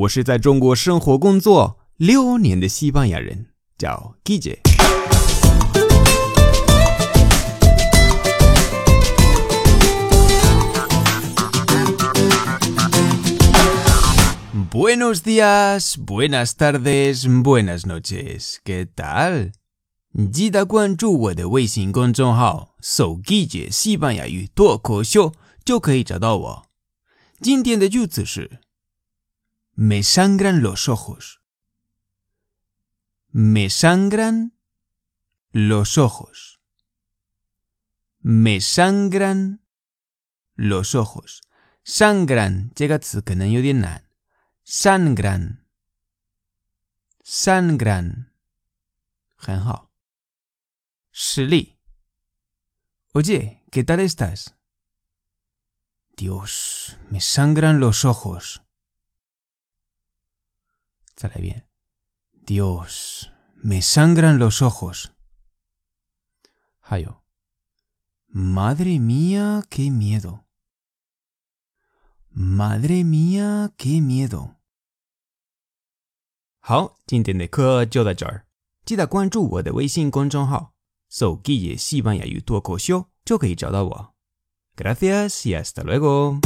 [0.00, 4.60] 我是在中国生活工作六年的西班牙人，叫 Guille。
[14.72, 18.56] Buenos días, buenas tardes, buenas noches.
[18.64, 19.50] ¿Qué tal?
[20.32, 26.62] 记得关注我的微信公众号“手 Guille 西班牙语脱口秀”，就可以找到我。
[27.42, 28.60] 今天的句子是
[29.79, 31.41] Me sangran los ojos.
[33.31, 34.53] Me sangran
[35.51, 36.59] los ojos.
[38.21, 39.61] Me sangran
[40.55, 41.41] los ojos.
[41.83, 44.03] Sangran 这个词可能有点难。
[44.65, 45.57] Sangran.
[47.23, 48.25] Sangran.
[49.35, 49.91] 很好。
[51.11, 51.77] 实例。
[53.13, 54.55] Oye, ¿qué tal estás?
[56.17, 58.61] Dios, me sangran los ojos.
[61.19, 61.65] Sale bien.
[62.45, 65.11] Dios, me sangran los ojos.
[66.81, 67.23] Hayo.
[68.27, 70.45] Madre mía, qué miedo.
[72.29, 74.55] Madre mía, qué miedo.
[76.59, 78.45] 好，今天的课就到这儿。
[78.83, 80.73] 记得关注我的微信公众号“
[81.09, 84.15] 手记野西班牙语脱口秀”，就可以找到我。
[84.75, 86.41] Gracias y hasta luego.